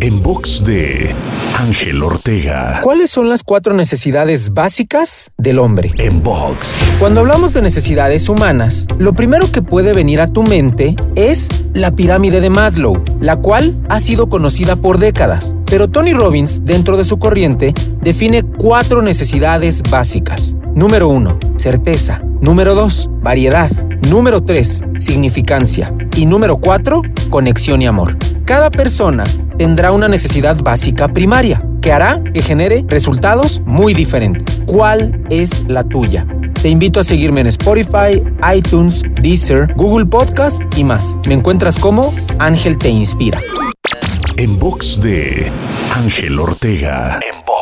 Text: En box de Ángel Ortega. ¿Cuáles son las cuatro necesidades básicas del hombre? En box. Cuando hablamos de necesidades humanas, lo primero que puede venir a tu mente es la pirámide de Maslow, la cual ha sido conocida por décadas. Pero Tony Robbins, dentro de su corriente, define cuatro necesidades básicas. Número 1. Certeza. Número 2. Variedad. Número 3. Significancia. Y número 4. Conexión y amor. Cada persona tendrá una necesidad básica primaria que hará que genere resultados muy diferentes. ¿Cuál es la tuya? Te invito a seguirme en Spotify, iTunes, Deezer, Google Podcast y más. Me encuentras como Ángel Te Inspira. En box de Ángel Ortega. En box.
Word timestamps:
En 0.00 0.22
box 0.22 0.64
de 0.64 1.14
Ángel 1.58 2.02
Ortega. 2.02 2.80
¿Cuáles 2.82 3.10
son 3.10 3.28
las 3.28 3.44
cuatro 3.44 3.74
necesidades 3.74 4.54
básicas 4.54 5.30
del 5.36 5.58
hombre? 5.58 5.92
En 5.98 6.22
box. 6.22 6.88
Cuando 6.98 7.20
hablamos 7.20 7.52
de 7.52 7.60
necesidades 7.60 8.28
humanas, 8.30 8.86
lo 8.98 9.12
primero 9.12 9.52
que 9.52 9.60
puede 9.60 9.92
venir 9.92 10.22
a 10.22 10.28
tu 10.28 10.42
mente 10.42 10.96
es 11.16 11.48
la 11.74 11.90
pirámide 11.90 12.40
de 12.40 12.48
Maslow, 12.48 13.02
la 13.20 13.36
cual 13.36 13.74
ha 13.90 14.00
sido 14.00 14.30
conocida 14.30 14.76
por 14.76 14.98
décadas. 14.98 15.54
Pero 15.66 15.88
Tony 15.88 16.14
Robbins, 16.14 16.64
dentro 16.64 16.96
de 16.96 17.04
su 17.04 17.18
corriente, 17.18 17.74
define 18.00 18.42
cuatro 18.42 19.02
necesidades 19.02 19.82
básicas. 19.82 20.56
Número 20.74 21.08
1. 21.08 21.38
Certeza. 21.56 22.22
Número 22.40 22.74
2. 22.74 23.10
Variedad. 23.20 23.70
Número 24.08 24.42
3. 24.42 24.80
Significancia. 24.98 25.92
Y 26.16 26.24
número 26.24 26.56
4. 26.56 27.02
Conexión 27.28 27.82
y 27.82 27.86
amor. 27.86 28.16
Cada 28.50 28.68
persona 28.68 29.22
tendrá 29.58 29.92
una 29.92 30.08
necesidad 30.08 30.60
básica 30.60 31.06
primaria 31.06 31.64
que 31.80 31.92
hará 31.92 32.20
que 32.34 32.42
genere 32.42 32.84
resultados 32.88 33.62
muy 33.64 33.94
diferentes. 33.94 34.60
¿Cuál 34.66 35.24
es 35.30 35.68
la 35.68 35.84
tuya? 35.84 36.26
Te 36.60 36.68
invito 36.68 36.98
a 36.98 37.04
seguirme 37.04 37.42
en 37.42 37.46
Spotify, 37.46 38.20
iTunes, 38.52 39.02
Deezer, 39.22 39.72
Google 39.76 40.06
Podcast 40.06 40.60
y 40.76 40.82
más. 40.82 41.16
Me 41.28 41.34
encuentras 41.34 41.78
como 41.78 42.12
Ángel 42.40 42.76
Te 42.76 42.88
Inspira. 42.88 43.38
En 44.36 44.58
box 44.58 45.00
de 45.00 45.48
Ángel 45.94 46.36
Ortega. 46.40 47.20
En 47.22 47.38
box. 47.46 47.59